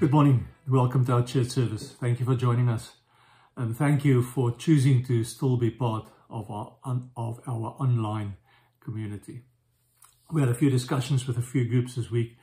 [0.00, 0.46] Good morning.
[0.68, 1.96] Welcome to our church service.
[2.00, 2.92] Thank you for joining us.
[3.56, 6.76] And thank you for choosing to still be part of our,
[7.16, 8.36] of our online
[8.78, 9.42] community.
[10.30, 12.36] We had a few discussions with a few groups this week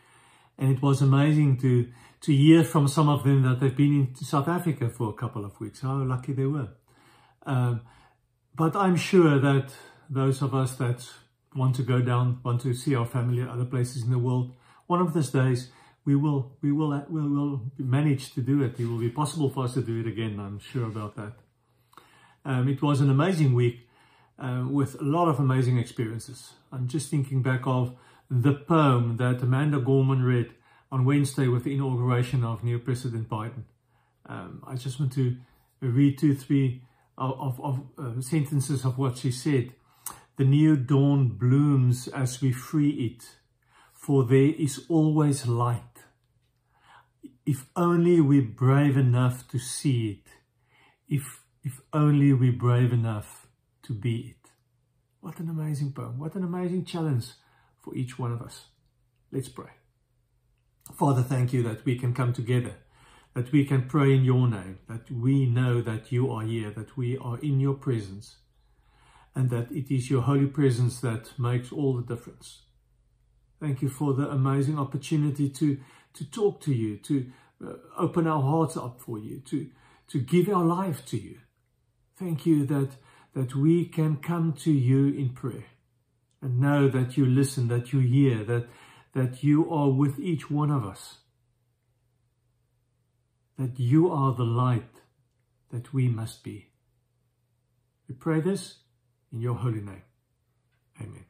[0.58, 1.88] and it was amazing to,
[2.24, 5.46] to hear from some of them that they've been in South Africa for a couple
[5.46, 6.68] of weeks, how lucky they were.
[7.46, 7.84] Um,
[8.54, 9.72] but I'm sure that
[10.10, 11.08] those of us that
[11.56, 14.52] want to go down, want to see our family at other places in the world,
[14.88, 15.72] one of these days
[16.06, 18.80] we will, we will, we will manage to do it.
[18.80, 20.40] It will be possible for us to do it again.
[20.40, 21.34] I'm sure about that.
[22.46, 23.88] Um, it was an amazing week
[24.38, 26.54] uh, with a lot of amazing experiences.
[26.72, 27.96] I'm just thinking back of
[28.30, 30.52] the poem that Amanda Gorman read
[30.92, 33.64] on Wednesday with the inauguration of new President Biden.
[34.28, 35.38] Um, I just want to
[35.82, 36.84] read two, three
[37.18, 39.72] of, of, uh, sentences of what she said.
[40.38, 43.24] The new dawn blooms as we free it,
[43.94, 45.95] for there is always light
[47.46, 50.32] if only we're brave enough to see it,
[51.08, 53.48] if, if only we're brave enough
[53.84, 54.50] to be it.
[55.22, 56.20] What an amazing poem.
[56.20, 57.28] What an amazing challenge
[57.84, 58.66] for each one of us.
[59.32, 59.72] Let's pray.
[60.94, 62.76] Father, thank you that we can come together,
[63.34, 66.96] that we can pray in your name, that we know that you are here, that
[66.96, 68.38] we are in your presence,
[69.34, 72.62] and that it is your holy presence that makes all the difference.
[73.60, 75.80] Thank you for the amazing opportunity to
[76.16, 77.32] to talk to you, to
[77.64, 79.70] uh, open our hearts up for you, to,
[80.08, 81.38] to give our life to you.
[82.18, 82.92] Thank you that,
[83.34, 85.66] that we can come to you in prayer
[86.42, 88.68] and know that you listen, that you hear, that,
[89.14, 91.18] that you are with each one of us,
[93.58, 95.02] that you are the light
[95.72, 96.70] that we must be.
[98.08, 98.76] We pray this
[99.32, 100.04] in your holy name.
[101.02, 101.26] Amen.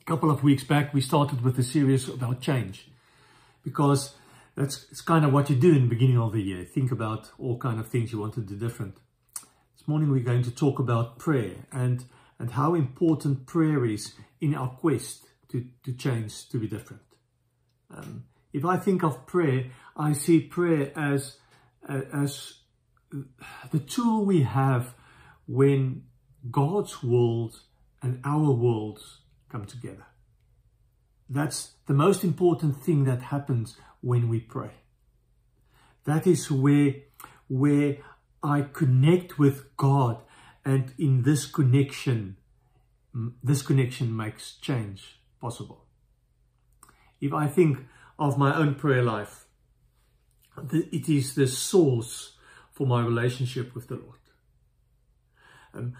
[0.00, 2.89] A couple of weeks back, we started with a series about change
[3.62, 4.14] because
[4.56, 6.64] that's it's kind of what you do in the beginning of the year.
[6.64, 8.96] Think about all kind of things you want to do different.
[9.76, 12.04] This morning we're going to talk about prayer and
[12.40, 17.02] and how important prayer is in our quest to, to change, to be different.
[17.90, 19.66] Um, if I think of prayer,
[19.96, 21.36] I see prayer as,
[21.86, 22.54] uh, as
[23.70, 24.94] the tool we have
[25.46, 26.04] when
[26.50, 27.60] God's world
[28.02, 29.18] and our worlds
[29.50, 30.06] come together.
[31.32, 34.72] That's the most important thing that happens when we pray.
[36.04, 36.94] That is where,
[37.46, 37.98] where
[38.42, 40.18] I connect with God
[40.64, 42.36] and in this connection,
[43.44, 45.84] this connection makes change possible.
[47.20, 47.78] If I think
[48.18, 49.44] of my own prayer life,
[50.72, 52.32] it is the source
[52.72, 54.18] for my relationship with the Lord.
[55.72, 55.94] Um,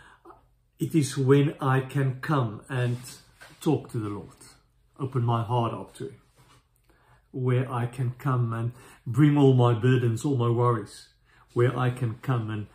[0.80, 2.98] it is when I can come and
[3.60, 4.39] talk to the Lord
[5.00, 6.12] open my heart up to,
[7.32, 8.73] where I can come and
[9.06, 11.08] bring all my burdens, all my worries,
[11.55, 12.67] where I can come and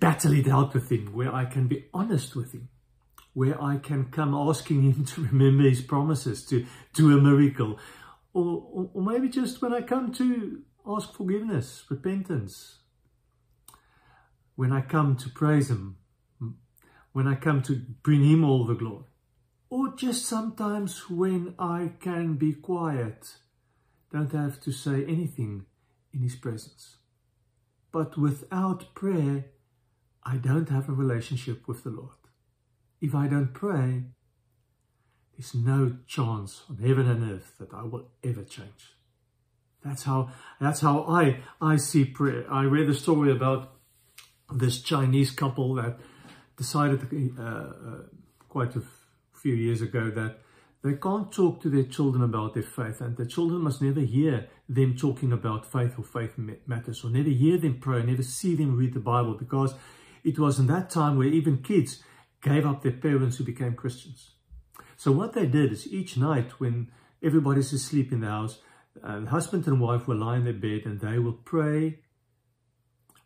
[0.00, 2.68] battle it out with him, where I can be honest with him,
[3.34, 7.78] where I can come asking him to remember his promises, to do a miracle,
[8.32, 12.78] or, or, or maybe just when I come to ask forgiveness, repentance,
[14.54, 15.98] when I come to praise him,
[17.12, 19.04] when I come to bring him all the glory
[19.68, 23.36] or just sometimes when I can be quiet,
[24.12, 25.66] don't have to say anything
[26.12, 26.96] in His presence.
[27.92, 29.46] But without prayer,
[30.22, 32.16] I don't have a relationship with the Lord.
[33.00, 34.04] If I don't pray,
[35.36, 38.94] there's no chance on heaven and earth that I will ever change.
[39.84, 40.30] That's how,
[40.60, 42.44] that's how I, I see prayer.
[42.50, 43.74] I read a story about
[44.52, 45.98] this Chinese couple that
[46.56, 47.00] decided
[47.38, 47.72] uh, uh,
[48.48, 48.82] quite a
[49.46, 50.40] few years ago that
[50.82, 54.48] they can't talk to their children about their faith and the children must never hear
[54.68, 56.32] them talking about faith or faith
[56.66, 59.74] matters or never hear them pray, never see them read the Bible because
[60.24, 62.02] it was in that time where even kids
[62.42, 64.32] gave up their parents who became Christians.
[64.96, 66.90] So what they did is each night when
[67.22, 68.58] everybody's asleep in the house,
[69.00, 72.00] uh, the husband and wife will lie in their bed and they will pray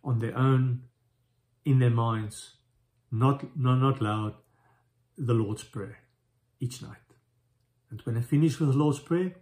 [0.04, 0.82] on their own,
[1.64, 2.56] in their minds,
[3.10, 4.34] not, not, not loud,
[5.16, 6.00] the Lord's Prayer
[6.60, 6.96] each night.
[7.90, 9.34] And when they finish with the Lord's Prayer,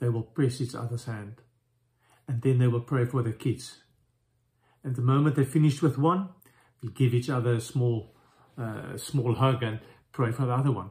[0.00, 1.42] they will press each other's hand.
[2.26, 3.82] And then they will pray for their kids.
[4.82, 6.30] And the moment they finish with one,
[6.82, 8.14] they give each other a small,
[8.58, 9.80] uh, small hug and
[10.12, 10.90] pray for the other one.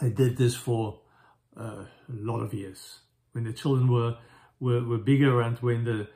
[0.00, 1.00] They did this for
[1.56, 3.00] uh, a lot of years.
[3.32, 4.16] When the children were,
[4.60, 6.08] were, were bigger and when, the,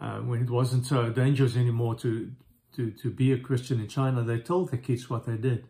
[0.00, 2.32] uh, when it wasn't so dangerous anymore to,
[2.76, 5.66] to, to be a Christian in China, they told the kids what they did.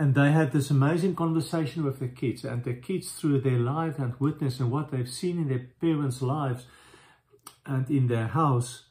[0.00, 3.98] And they had this amazing conversation with their kids, and their kids, through their life
[3.98, 6.64] and witness and what they've seen in their parents' lives
[7.66, 8.84] and in their house,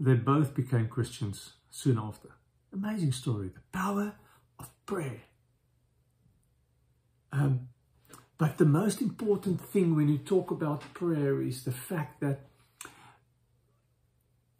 [0.00, 2.30] they both became Christians soon after.
[2.72, 3.48] Amazing story.
[3.48, 4.14] The power
[4.58, 5.20] of prayer.
[7.30, 7.68] Um,
[8.38, 12.46] but the most important thing when you talk about prayer is the fact that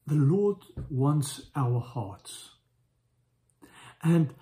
[0.07, 0.59] the Lord
[0.91, 2.51] wants our hearts.
[4.03, 4.35] And,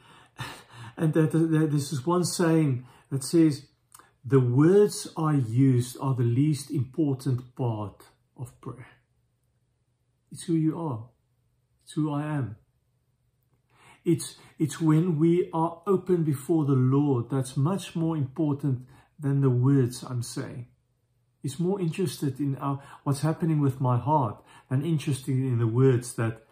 [0.96, 3.66] and that this is one saying that says,
[4.24, 8.02] the words I use are the least important part
[8.36, 8.88] of prayer.
[10.32, 11.04] It's who you are.
[11.84, 12.56] It's who I am.
[14.04, 18.86] It's, it's when we are open before the Lord that's much more important
[19.18, 20.66] than the words I'm saying.
[21.40, 26.14] He's more interested in our, what's happening with my heart than interested in the words
[26.14, 26.42] that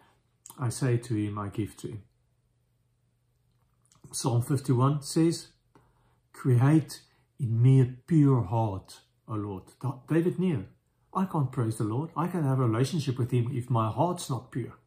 [0.57, 2.03] I say to him, I give to him.
[4.15, 5.49] Psalm 51 says,
[6.31, 7.01] Create
[7.37, 9.63] in me a pure heart, O Lord.
[10.07, 10.65] David knew,
[11.13, 12.11] I can't praise the Lord.
[12.15, 14.77] I can have a relationship with him if my heart's not pure.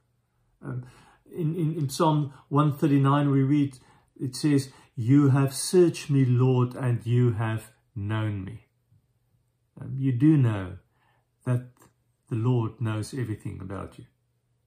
[0.65, 0.87] Um,
[1.31, 3.79] in, in, in Psalm 139 we read,
[4.19, 8.67] it says, You have searched me, Lord, and you have known me.
[9.79, 10.79] Um, you do know
[11.45, 11.67] that
[12.31, 14.07] the Lord knows everything about you,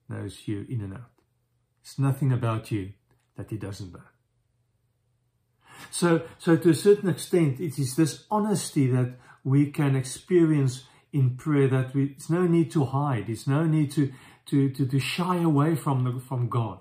[0.08, 1.12] knows you in and out.
[1.84, 2.91] There's nothing about you
[3.38, 4.11] that he doesn't know.
[5.90, 11.36] So, so to a certain extent, it is this honesty that we can experience in
[11.36, 13.30] prayer that we, it's no need to hide.
[13.30, 14.12] It's no need to,
[14.48, 16.80] to, to, to shy away from, the, from God.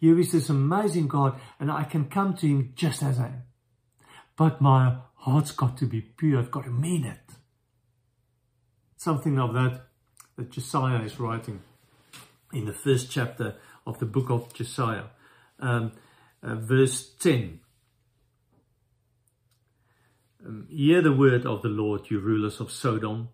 [0.00, 3.42] Here is this amazing God and I can come to him just as I am.
[4.36, 6.38] But my heart's got to be pure.
[6.38, 7.36] I've got to mean it.
[8.96, 9.86] Something of that
[10.36, 11.60] that Josiah is writing
[12.52, 15.04] in the first chapter of the book of Josiah.
[15.58, 15.92] Um,
[16.42, 17.60] uh, verse 10.
[20.46, 23.28] Um, hear the word of the Lord, you rulers of Sodom.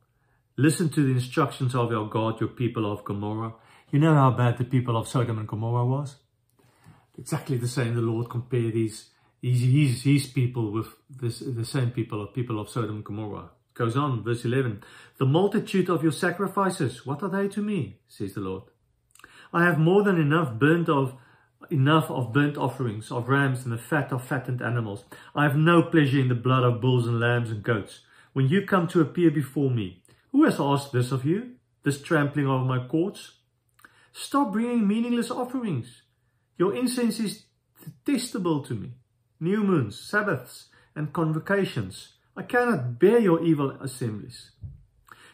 [0.57, 3.55] Listen to the instructions of your God, your people of Gomorrah.
[3.93, 6.17] You know how bad the people of Sodom and Gomorrah was?
[7.17, 7.95] Exactly the same.
[7.95, 9.11] The Lord compared these,
[9.41, 13.51] these his, his people with this, the same people of people of Sodom and Gomorrah.
[13.75, 14.83] Goes on, verse 11.
[15.19, 18.01] The multitude of your sacrifices, what are they to me?
[18.09, 18.65] says the Lord.
[19.53, 21.15] I have more than enough burnt of
[21.71, 25.05] enough of burnt offerings, of rams and the fat of fattened animals.
[25.35, 28.01] I have no pleasure in the blood of bulls and lambs and goats.
[28.33, 31.53] When you come to appear before me, who has asked this of you?
[31.83, 33.33] This trampling of my courts?
[34.13, 36.03] Stop bringing meaningless offerings.
[36.59, 37.45] Your incense is
[38.05, 38.93] detestable to me.
[39.41, 42.15] New moons, Sabbaths, and convocations.
[42.37, 44.51] I cannot bear your evil assemblies.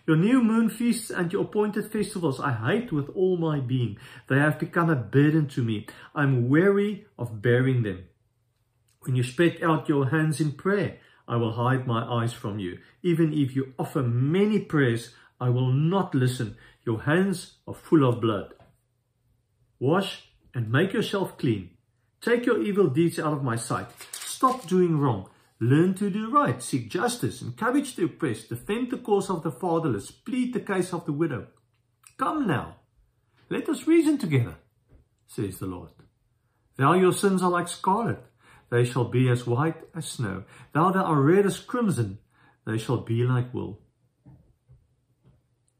[0.07, 3.99] Your new moon feasts and your appointed festivals I hate with all my being.
[4.29, 5.87] They have become a burden to me.
[6.15, 8.05] I'm weary of bearing them.
[9.03, 12.79] When you spread out your hands in prayer, I will hide my eyes from you.
[13.03, 16.57] Even if you offer many prayers, I will not listen.
[16.85, 18.55] Your hands are full of blood.
[19.79, 21.71] Wash and make yourself clean.
[22.21, 23.87] Take your evil deeds out of my sight.
[24.13, 25.29] Stop doing wrong.
[25.63, 30.11] Learn to do right, seek justice, encourage the oppressed, defend the cause of the fatherless,
[30.11, 31.47] plead the case of the widow.
[32.19, 32.79] Come now,
[33.49, 34.57] let us reason together,
[35.29, 35.91] says the Lord.
[36.75, 38.19] Though your sins are like scarlet,
[38.71, 40.43] they shall be as white as snow.
[40.73, 42.19] Though they are red as crimson,
[42.67, 43.83] they shall be like wool.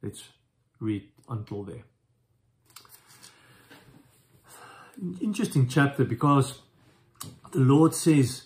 [0.01, 0.23] Let's
[0.79, 1.83] read until there.
[5.21, 6.61] Interesting chapter because
[7.51, 8.45] the Lord says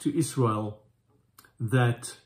[0.00, 0.82] to Israel
[1.58, 2.16] that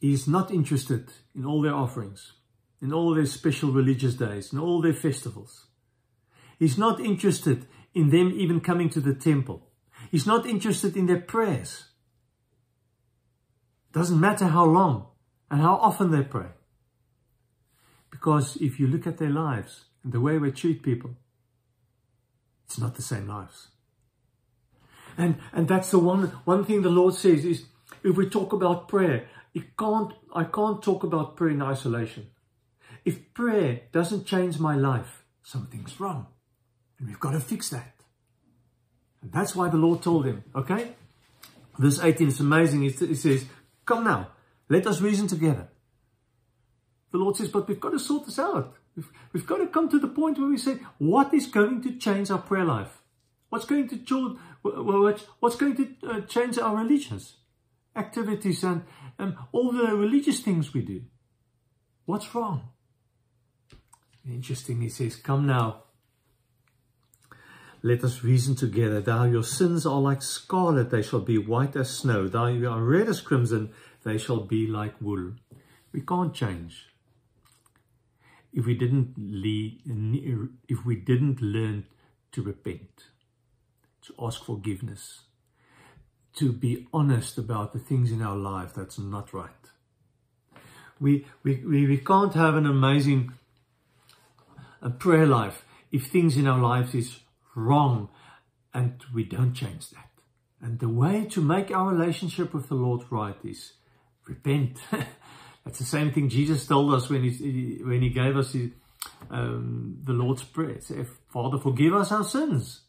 [0.00, 2.32] is not interested in all their offerings,
[2.80, 5.66] in all their special religious days, in all their festivals.
[6.58, 9.68] He's not interested in them even coming to the temple.
[10.10, 11.84] He's not interested in their prayers.
[13.92, 15.06] Doesn't matter how long
[15.50, 16.48] and how often they pray.
[18.10, 21.16] Because if you look at their lives and the way we treat people,
[22.64, 23.68] it's not the same lives.
[25.16, 27.64] And, and that's the one, one thing the Lord says is
[28.02, 32.28] if we talk about prayer, it can't, I can't talk about prayer in isolation.
[33.04, 36.26] If prayer doesn't change my life, something's wrong.
[36.98, 37.94] And we've got to fix that.
[39.22, 40.92] And that's why the Lord told him, okay?
[41.78, 42.84] Verse 18 is amazing.
[42.84, 43.46] It says,
[43.84, 44.28] come now,
[44.68, 45.68] let us reason together.
[47.10, 48.74] The Lord says, but we've got to sort this out.
[48.96, 51.96] We've, we've got to come to the point where we say, what is going to
[51.96, 53.02] change our prayer life?
[53.48, 53.96] What's going to
[54.64, 57.36] change, what's going to uh, change our religions,
[57.96, 58.82] activities and,
[59.18, 61.02] and all the religious things we do?
[62.04, 62.70] What's wrong?
[64.28, 65.82] Interesting, he says, come now.
[67.82, 69.00] let us reason together.
[69.00, 72.28] Thou your sins are like scarlet, they shall be white as snow.
[72.28, 73.72] Thou you are red as crimson,
[74.04, 75.32] they shall be like wool.
[75.92, 76.86] We can't change.
[78.52, 79.80] If we didn't lead,
[80.68, 81.86] if we didn't learn
[82.32, 83.04] to repent,
[84.06, 85.20] to ask forgiveness,
[86.34, 89.50] to be honest about the things in our life that's not right.
[91.00, 93.32] We, we, we, we can't have an amazing
[94.82, 97.20] a prayer life if things in our lives is
[97.54, 98.08] wrong
[98.74, 100.08] and we don't change that.
[100.60, 103.72] And the way to make our relationship with the Lord right is
[104.26, 104.78] repent.
[105.64, 108.70] That's the same thing Jesus told us when he, when he gave us his,
[109.30, 110.80] um, the Lord's Prayer.
[110.80, 112.81] Say, Father, forgive us our sins.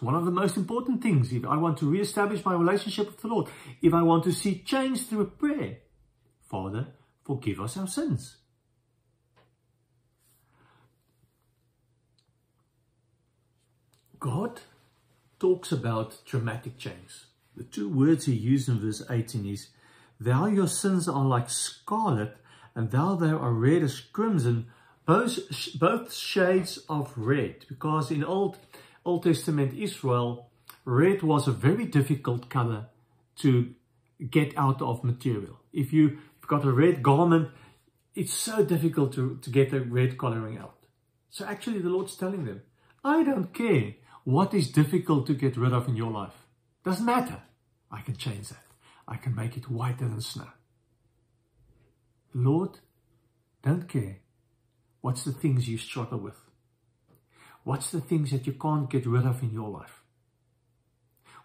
[0.00, 1.32] One of the most important things.
[1.32, 3.48] If I want to re-establish my relationship with the Lord,
[3.82, 5.78] if I want to see change through prayer,
[6.50, 6.88] Father,
[7.24, 8.38] forgive us our sins.
[14.18, 14.60] God
[15.38, 17.24] talks about dramatic change.
[17.56, 19.68] The two words he used in verse 18 is,
[20.18, 22.36] Thou your sins are like scarlet,
[22.74, 24.66] and thou they are red as crimson,
[25.06, 25.38] both,
[25.78, 27.64] both shades of red.
[27.68, 28.58] Because in Old,
[29.04, 30.50] Old Testament Israel,
[30.84, 32.86] red was a very difficult color
[33.36, 33.74] to
[34.30, 35.58] get out of material.
[35.72, 37.48] If you've got a red garment,
[38.14, 40.76] it's so difficult to, to get the red coloring out.
[41.30, 42.62] So actually the Lord's telling them,
[43.04, 46.34] I don't care what is difficult to get rid of in your life.
[46.84, 47.40] Doesn't matter.
[47.90, 48.64] I can change that.
[49.08, 50.48] I can make it whiter than snow.
[52.34, 52.78] Lord,
[53.62, 54.18] don't care.
[55.00, 56.36] What's the things you struggle with?
[57.64, 60.02] What's the things that you can't get rid of in your life?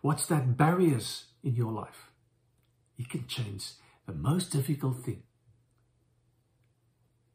[0.01, 2.11] What's that barriers in your life?
[2.95, 3.71] He can change
[4.05, 5.23] the most difficult thing.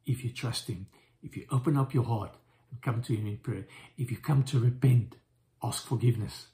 [0.06, 0.86] If you trust Him,
[1.22, 2.34] if you open up your heart
[2.70, 3.66] and come to Him in prayer,
[3.98, 5.16] if you come to repent,
[5.62, 6.46] ask forgiveness,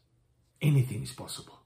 [0.61, 1.61] anything is possible.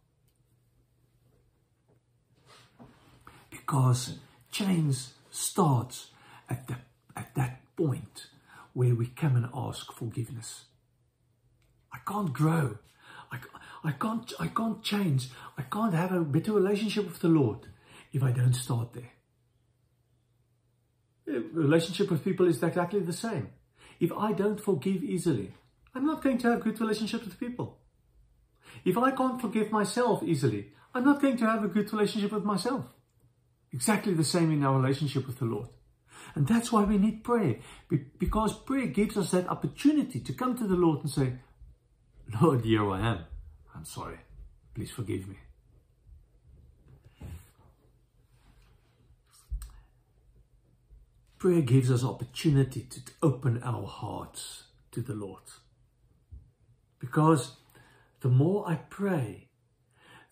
[3.50, 4.18] Because
[4.50, 4.96] change
[5.30, 6.10] starts
[6.48, 6.76] at, the,
[7.16, 8.26] at that point
[8.72, 10.64] where we come and ask forgiveness.
[11.92, 12.78] I can't grow.
[13.32, 13.38] I,
[13.84, 15.28] I, can't, I can't change.
[15.58, 17.66] I can't have a better relationship with the Lord
[18.12, 19.12] if I don't start there.
[21.28, 23.48] Eh, relationship with people is exactly the same.
[23.98, 25.52] If I don't forgive easily,
[25.94, 27.78] I'm not going to have good relationships with people.
[28.84, 32.44] If I can't forgive myself easily, I'm not going to have a good relationship with
[32.44, 32.86] myself.
[33.72, 35.68] Exactly the same in our relationship with the Lord.
[36.34, 37.56] And that's why we need prayer.
[38.18, 41.32] Because prayer gives us that opportunity to come to the Lord and say,
[42.40, 43.18] Lord, here I am.
[43.74, 44.18] I'm sorry.
[44.74, 45.36] Please forgive me.
[51.38, 55.42] Prayer gives us opportunity to open our hearts to the Lord.
[56.98, 57.56] Because
[58.20, 59.48] the more I pray,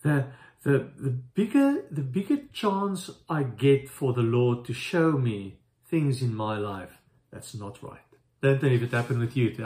[0.02, 0.26] the,
[0.64, 6.22] the, the, bigger, the bigger chance I get for the Lord to show me things
[6.22, 6.98] in my life
[7.32, 8.00] that's not right.
[8.42, 9.48] Don't know if it happened with you.
[9.48, 9.60] It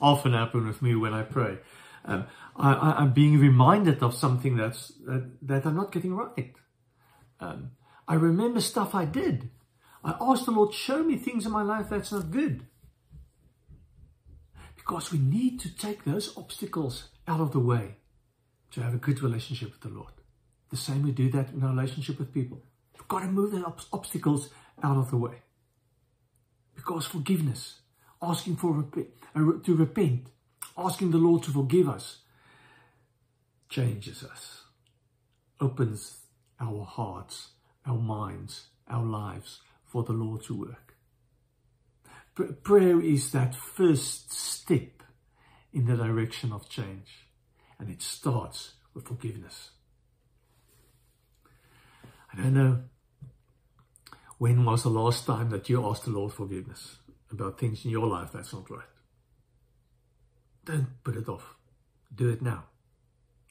[0.00, 1.58] often happen with me when I pray.
[2.04, 6.54] Um, I, am being reminded of something that's that, that I'm not getting right.
[7.40, 7.72] Um,
[8.08, 9.50] I remember stuff I did.
[10.04, 12.66] I asked the Lord, show me things in my life that's not good.
[14.74, 17.96] Because we need to take those obstacles out of the way
[18.72, 20.12] to have a good relationship with the Lord.
[20.70, 22.62] The same we do that in our relationship with people.
[22.94, 24.50] We've got to move the obstacles
[24.82, 25.42] out of the way.
[26.84, 27.78] Because forgiveness,
[28.20, 30.26] asking for uh, to repent,
[30.76, 32.18] asking the Lord to forgive us,
[33.68, 34.62] changes us,
[35.60, 36.16] opens
[36.58, 37.50] our hearts,
[37.86, 40.96] our minds, our lives for the Lord to work.
[42.64, 45.04] Prayer is that first step
[45.72, 47.28] in the direction of change,
[47.78, 49.70] and it starts with forgiveness.
[52.32, 52.82] I don't know
[54.42, 56.96] when was the last time that you asked the Lord forgiveness
[57.30, 58.92] about things in your life that's not right.
[60.64, 61.54] Don't put it off.
[62.12, 62.64] Do it now.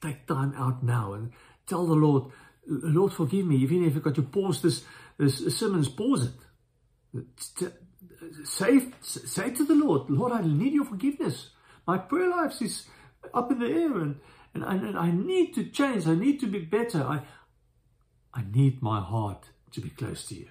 [0.02, 1.32] Take time out now and
[1.66, 2.24] tell the Lord,
[2.66, 3.56] Lord, forgive me.
[3.56, 4.84] Even if you've got to pause this,
[5.16, 6.28] this sermon, pause
[7.14, 7.72] it
[8.44, 11.48] say, say to the Lord, Lord, I need your forgiveness.
[11.86, 12.86] My prayer life is
[13.32, 14.20] up in the air and,
[14.52, 16.06] and, and I need to change.
[16.06, 17.02] I need to be better.
[17.02, 17.22] I,
[18.34, 20.48] I need my heart to be close to you.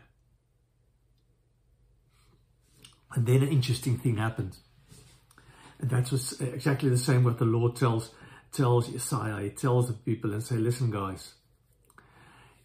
[3.13, 4.59] And then an interesting thing happens.
[5.79, 8.11] And that was uh, exactly the same what the Lord tells
[8.51, 9.39] tells Isaiah.
[9.41, 11.33] He tells the people and say, listen guys,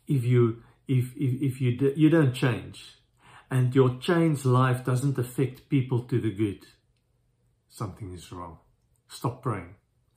[0.06, 2.98] if you if if, if you you don't change,
[3.50, 6.66] and your changed life doesn't affect people to the good,
[7.68, 8.58] something is wrong.
[9.08, 9.74] Stop praying.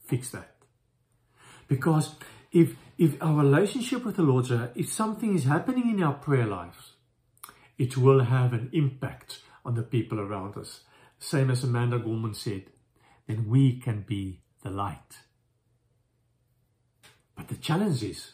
[0.09, 0.55] fix that.
[1.67, 2.15] Because
[2.51, 6.47] if, if our relationship with the Lord, uh, if something is happening in our prayer
[6.47, 6.93] lives,
[7.77, 9.39] it will have an impact
[9.69, 10.81] on the people around us.
[11.19, 12.63] Same as Amanda Gorman said,
[13.27, 15.19] then we can be the light.
[17.35, 18.31] But the challenge is,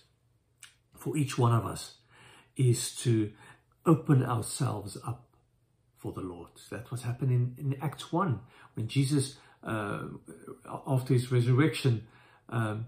[0.98, 1.96] for each one of us,
[2.56, 3.34] is to
[3.86, 5.36] open ourselves up
[5.98, 6.52] for the Lord.
[6.72, 8.40] That was happening in, Acts 1
[8.76, 10.04] when Jesus, uh,
[10.88, 12.08] after his resurrection
[12.48, 12.88] um,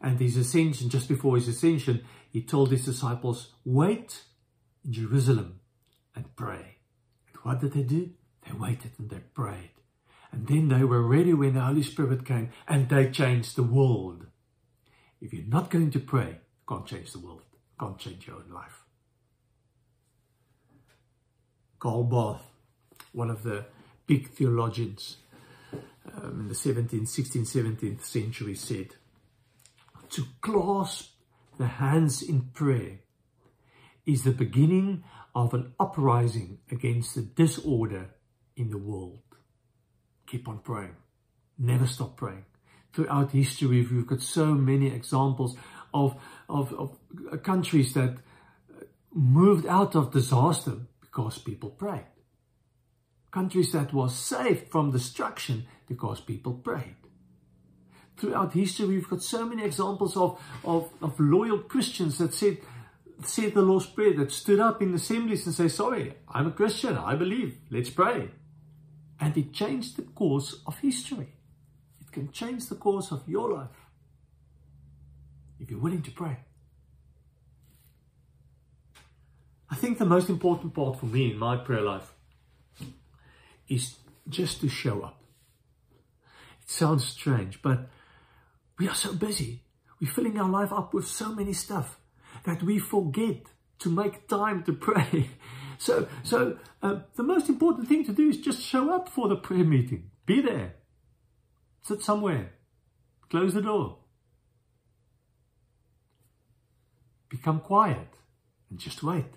[0.00, 4.22] and his ascension, just before his ascension, he told his disciples, wait
[4.84, 5.58] in Jerusalem
[6.14, 6.77] and pray.
[7.48, 8.10] What did they do?
[8.46, 9.70] They waited and they prayed.
[10.30, 14.26] And then they were ready when the Holy Spirit came and they changed the world.
[15.22, 17.40] If you're not going to pray, you can't change the world.
[17.50, 18.82] You can't change your own life.
[21.78, 22.42] Karl Barth,
[23.12, 23.64] one of the
[24.06, 25.16] big theologians
[25.72, 28.88] um, in the 17th, 16th, 17th century said,
[30.10, 31.12] to clasp
[31.56, 32.98] the hands in prayer
[34.04, 35.02] is the beginning
[35.38, 38.10] of an uprising against the disorder
[38.56, 39.22] in the world.
[40.26, 40.96] Keep on praying.
[41.56, 42.44] Never stop praying.
[42.92, 45.56] Throughout history, we've got so many examples
[45.94, 48.16] of, of, of countries that
[49.14, 52.06] moved out of disaster because people prayed.
[53.30, 56.96] Countries that was saved from destruction because people prayed.
[58.16, 62.58] Throughout history, we've got so many examples of, of, of loyal Christians that said,
[63.26, 66.96] said the Lord's Prayer, that stood up in assemblies and say, sorry, I'm a Christian,
[66.96, 68.30] I believe, let's pray.
[69.20, 71.34] And it changed the course of history.
[72.00, 73.88] It can change the course of your life
[75.58, 76.36] if you're willing to pray.
[79.70, 82.12] I think the most important part for me in my prayer life
[83.68, 83.96] is
[84.28, 85.20] just to show up.
[86.62, 87.88] It sounds strange, but
[88.78, 89.64] we are so busy.
[90.00, 91.98] We're filling our life up with so many stuff
[92.44, 93.46] that we forget
[93.80, 95.30] to make time to pray.
[95.80, 99.36] So, so uh, the most important thing to do is just show up for the
[99.36, 100.10] prayer meeting.
[100.26, 100.74] Be there.
[101.82, 102.50] Sit somewhere.
[103.30, 103.98] Close the door.
[107.28, 108.08] Become quiet
[108.70, 109.32] and just wait.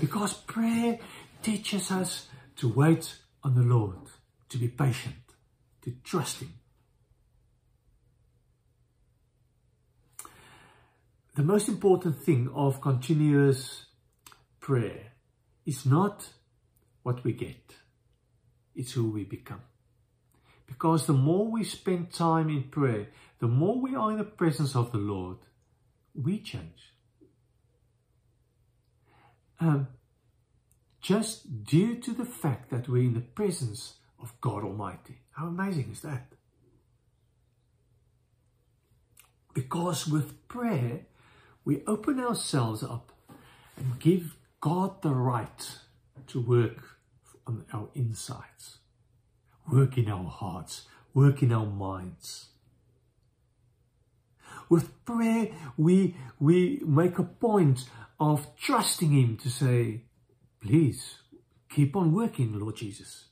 [0.00, 0.98] Because prayer
[1.42, 3.98] teaches us to wait on the Lord,
[4.50, 5.16] to be patient,
[5.82, 6.57] to trust Him.
[11.38, 13.86] The most important thing of continuous
[14.58, 15.12] prayer
[15.64, 16.30] is not
[17.04, 17.76] what we get,
[18.74, 19.62] it's who we become.
[20.66, 23.06] Because the more we spend time in prayer,
[23.38, 25.36] the more we are in the presence of the Lord,
[26.12, 26.92] we change.
[29.60, 29.86] Um,
[31.00, 35.20] just due to the fact that we're in the presence of God Almighty.
[35.30, 36.32] How amazing is that?
[39.54, 41.02] Because with prayer,
[41.68, 43.12] we open ourselves up
[43.76, 45.78] and give God the right
[46.28, 46.96] to work
[47.46, 48.78] on our insides,
[49.70, 52.46] work in our hearts, work in our minds.
[54.70, 57.84] With prayer, we, we make a point
[58.18, 60.04] of trusting Him to say,
[60.62, 61.16] please
[61.68, 63.27] keep on working, Lord Jesus.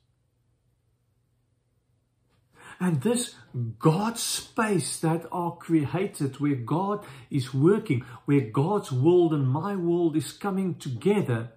[2.79, 3.35] And this
[3.79, 10.17] God space that are created where God is working, where God's world and my world
[10.17, 11.53] is coming together,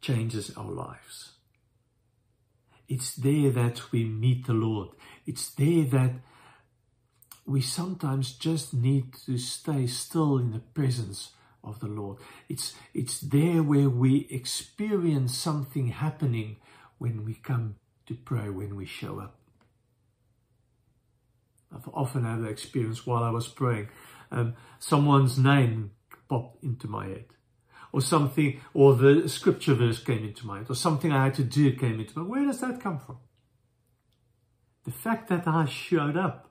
[0.00, 1.32] changes our lives.
[2.88, 4.88] It's there that we meet the Lord.
[5.26, 6.12] It's there that
[7.46, 11.32] we sometimes just need to stay still in the presence
[11.62, 12.18] of the Lord.
[12.48, 16.56] It's, it's there where we experience something happening
[16.98, 19.38] when we come to pray when we show up.
[21.74, 23.88] I've often had the experience while I was praying,
[24.30, 25.92] um, someone's name
[26.28, 27.26] popped into my head,
[27.92, 31.44] or something, or the scripture verse came into my head, or something I had to
[31.44, 32.24] do came into my.
[32.26, 33.18] Where does that come from?
[34.84, 36.50] The fact that I showed up,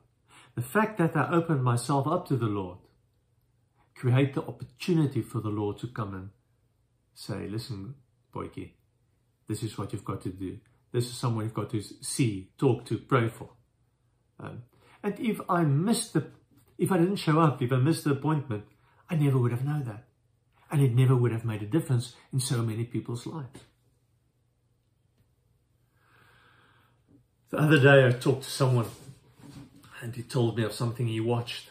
[0.55, 2.79] the fact that I opened myself up to the Lord,
[3.95, 6.29] create the opportunity for the Lord to come and
[7.13, 7.95] say, "Listen,
[8.33, 8.71] boyki,
[9.47, 10.59] this is what you've got to do."
[10.91, 13.49] This is someone you've got to see, talk to, pray for.
[14.39, 14.63] Um,
[15.03, 16.27] and if I missed the,
[16.77, 18.65] if I didn't show up, if I missed the appointment,
[19.09, 20.05] I never would have known that.
[20.69, 23.59] And it never would have made a difference in so many people's lives.
[27.49, 28.87] The other day I talked to someone
[30.01, 31.67] and he told me of something he watched.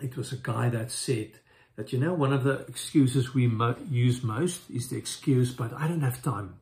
[0.00, 1.32] It was a guy that said
[1.76, 5.72] that, you know, one of the excuses we mo use most is the excuse, but
[5.72, 6.56] I don't have time.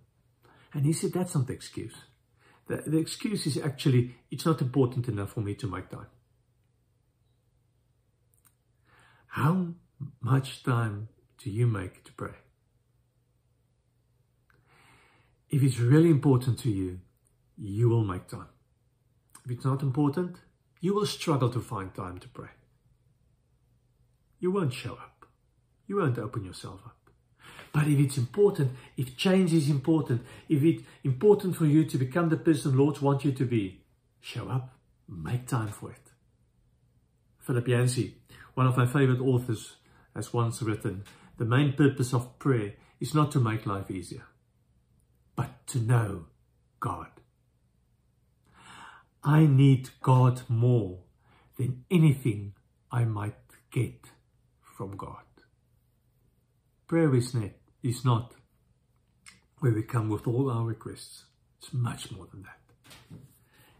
[0.75, 1.95] And he said, that's not the excuse.
[2.69, 6.07] the, the excuse is actually, it's not important enough for me to make time.
[9.29, 9.69] How
[10.21, 11.09] much time
[11.43, 12.35] do you make to pray?
[15.51, 17.01] If it's really important to you,
[17.57, 18.49] you will make time.
[19.45, 20.37] If it's not important,
[20.81, 22.51] you will struggle to find time to pray.
[24.39, 25.27] You won't show up.
[25.87, 26.98] You won't open yourself up.
[27.73, 32.29] But if it's important, if change is important, if it's important for you to become
[32.29, 33.83] the person Lord wants you to be,
[34.21, 34.75] show up,
[35.09, 36.11] make time for it.
[37.41, 38.17] Philip Yancey,
[38.55, 39.77] one of my favorite authors,
[40.15, 41.05] has once written,
[41.37, 44.25] the main purpose of prayer is not to make life easier,
[45.37, 46.27] but to know
[46.81, 47.09] God.
[49.23, 50.99] I need God more
[51.57, 52.55] than anything
[52.91, 53.35] I might
[53.71, 54.07] get
[54.61, 55.28] from God.
[56.89, 57.35] Prayer is
[58.03, 58.35] not,
[59.59, 61.27] where we come with all our requests.
[61.61, 63.19] It's much more than that.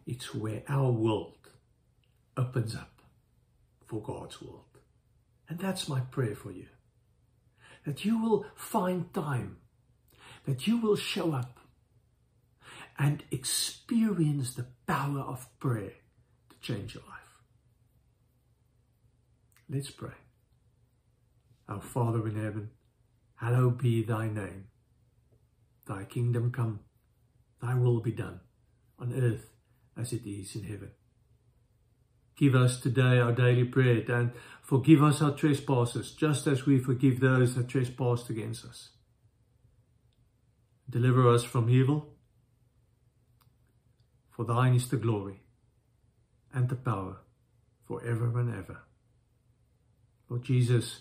[0.07, 1.49] It's where our world
[2.37, 3.01] opens up
[3.87, 4.65] for God's world.
[5.49, 6.67] And that's my prayer for you.
[7.87, 9.57] That you will find time,
[10.45, 11.61] that you will show up
[12.99, 15.95] and experience the power of prayer
[16.51, 17.41] to change your life.
[19.71, 20.13] Let's pray.
[21.69, 22.71] Our Father in heaven,
[23.41, 24.65] hallowed be thy name.
[25.87, 26.81] Thy kingdom come,
[27.63, 28.41] thy will be done,
[28.99, 29.51] on earth
[29.97, 30.91] as it is in heaven.
[32.37, 37.21] Give us today our daily bread and forgive us our trespasses, just as we forgive
[37.21, 38.91] those that trespass against us.
[40.89, 42.15] Deliver us from evil,
[44.31, 45.41] for thine is the glory
[46.53, 47.19] and the power
[47.87, 48.83] forever and ever.
[50.29, 51.01] Lord Jesus,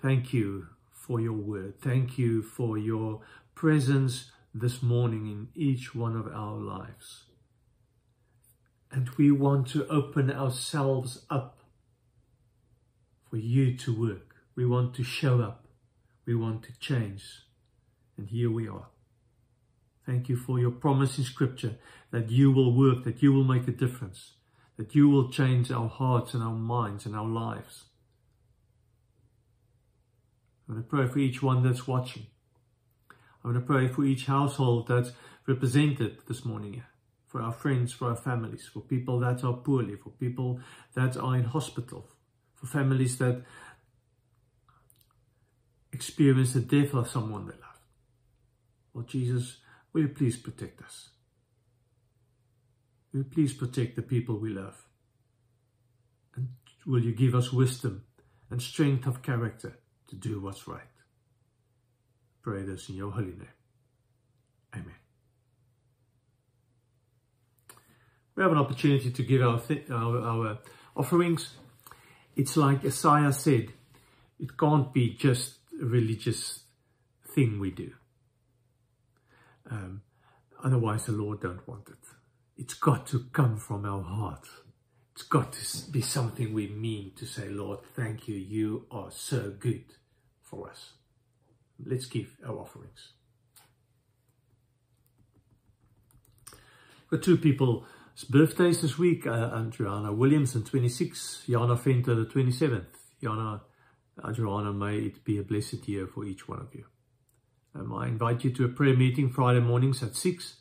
[0.00, 0.68] thank you
[1.08, 1.80] for your word.
[1.80, 3.22] Thank you for your
[3.54, 7.24] presence this morning in each one of our lives.
[8.92, 11.60] And we want to open ourselves up
[13.30, 14.36] for you to work.
[14.54, 15.66] We want to show up.
[16.26, 17.24] We want to change.
[18.18, 18.88] And here we are.
[20.04, 21.76] Thank you for your promise in scripture
[22.10, 24.32] that you will work, that you will make a difference,
[24.76, 27.84] that you will change our hearts and our minds and our lives.
[30.68, 32.26] I'm going to pray for each one that's watching.
[33.42, 35.12] I'm going to pray for each household that's
[35.46, 36.82] represented this morning
[37.26, 40.60] for our friends, for our families, for people that are poorly, for people
[40.94, 42.06] that are in hospital,
[42.54, 43.42] for families that
[45.92, 47.80] experience the death of someone they love.
[48.92, 49.58] Lord Jesus,
[49.92, 51.10] will you please protect us?
[53.12, 54.86] Will you please protect the people we love?
[56.36, 56.48] And
[56.86, 58.04] will you give us wisdom
[58.50, 59.78] and strength of character
[60.08, 60.80] to do what's right?
[62.42, 63.48] Pray this in your holy name.
[64.74, 64.94] Amen.
[68.38, 70.58] we have an opportunity to give our, our, our
[70.94, 71.56] offerings.
[72.36, 73.72] It's like Isaiah said,
[74.38, 76.60] it can't be just a religious
[77.34, 77.90] thing we do.
[79.68, 80.02] Um,
[80.62, 81.98] otherwise the Lord don't want it.
[82.56, 84.46] It's got to come from our heart.
[85.18, 88.36] It's got to be something we mean to say, Lord, thank you.
[88.36, 89.82] You are so good
[90.42, 90.92] for us.
[91.84, 93.14] Let's give our offerings.
[97.10, 97.84] Got two people's
[98.30, 99.26] birthdays this week.
[99.26, 101.46] Uh, Adriana Williamson, 26.
[101.50, 102.86] Jana Venter, the 27th.
[103.20, 103.62] Jana,
[104.24, 106.84] Adriana, may it be a blessed year for each one of you.
[107.74, 110.58] Um, I invite you to a prayer meeting Friday mornings at 6,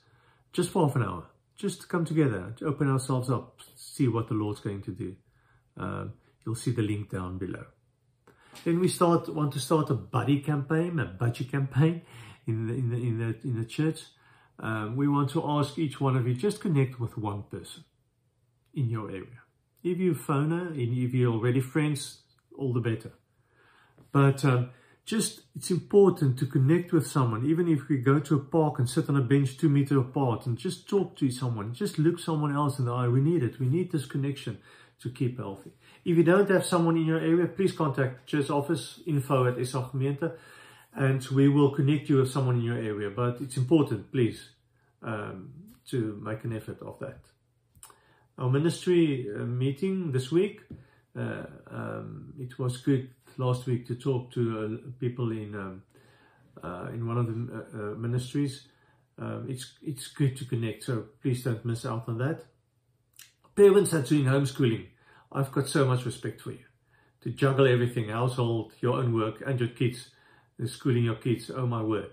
[0.52, 1.28] just for half an hour.
[1.58, 5.15] Just to come together, to open ourselves up, see what the Lord's going to do.
[5.76, 6.13] Um,
[6.46, 7.65] you'll see the link down below.
[8.63, 12.04] Then we start want to start a buddy campaign, a budget campaign
[12.46, 14.02] in the in the in the in the church
[14.60, 17.84] um, we want to ask each one of you just connect with one person
[18.74, 19.41] in your area.
[19.84, 22.22] If you phone her, if you're already friends,
[22.58, 23.12] all the better.
[24.12, 24.72] But um,
[25.08, 28.89] just it's important to connect with someone, even if we go to a park and
[28.89, 32.54] sit on a bench two meters apart and just talk to someone, just look someone
[32.54, 33.08] else in the eye.
[33.08, 33.58] We need it.
[33.58, 34.60] We need this connection
[35.02, 35.72] to keep healthy.
[36.04, 39.89] If you don't have someone in your area, please contact church office info at SA
[40.93, 43.10] and we will connect you with someone in your area.
[43.10, 44.50] But it's important, please,
[45.02, 45.54] um,
[45.89, 47.20] to make an effort of that.
[48.38, 50.63] Our ministry uh, meeting this week,
[51.17, 54.41] uh, um, it was good last week to talk to
[54.86, 55.84] uh, people in um,
[56.63, 58.67] uh, in one of the uh, uh, ministries.
[59.19, 62.45] Um, it's it's good to connect, so please don't miss out on that.
[63.56, 64.88] Parents that are doing homeschooling,
[65.32, 66.65] I've got so much respect for you
[67.21, 70.10] to juggle everything, household, your own work, and your kids
[70.65, 71.52] schooling your kids.
[71.56, 72.12] Oh my word.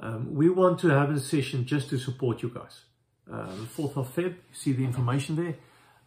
[0.00, 2.84] Um, we want to have a session just to support you guys.
[3.30, 4.24] um, 4th of Feb.
[4.24, 5.56] You see the information there.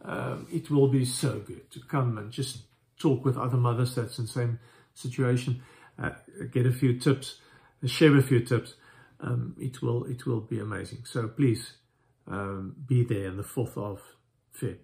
[0.03, 2.59] Um, it will be so good to come and just
[3.01, 4.59] talk with other mothers that's in the same
[4.93, 5.61] situation,
[5.99, 6.11] uh,
[6.51, 7.35] get a few tips,
[7.85, 8.75] share a few tips.
[9.19, 11.03] Um, it will it will be amazing.
[11.05, 11.73] So please
[12.27, 14.01] um, be there on the 4th of
[14.59, 14.77] Feb.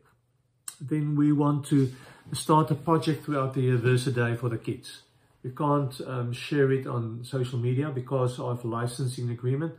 [0.80, 1.92] Then we want to
[2.34, 5.02] start a project throughout the year, Verse Day for the kids.
[5.44, 9.76] We can't um, share it on social media because of licensing agreement.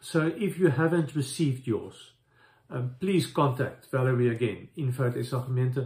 [0.00, 2.12] So if you haven't received yours,
[2.70, 5.76] um, please contact Valerie again, info at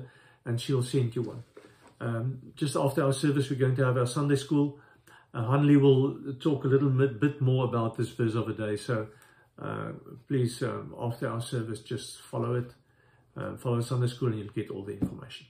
[0.47, 1.43] and she'll send you one.
[2.01, 4.79] Um, just after our service, we're going to have our Sunday school.
[5.33, 8.77] Uh, Hanley will talk a little bit, bit more about this verse of a day.
[8.77, 9.09] So
[9.61, 9.93] uh,
[10.29, 12.73] please, um, after our service, just follow it.
[13.37, 15.47] Uh, follow Sunday school and you'll get all the information.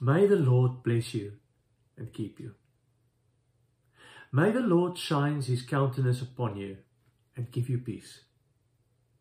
[0.00, 1.34] May the Lord bless you
[1.96, 2.54] and keep you.
[4.32, 6.78] May the Lord shines his countenance upon you
[7.36, 8.20] and give you peace.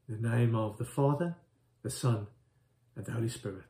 [0.08, 1.36] In the name of the Father,
[1.84, 2.28] the Son,
[2.96, 3.69] and the Holy Spirit.